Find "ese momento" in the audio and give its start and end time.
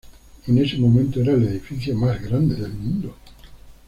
0.57-1.21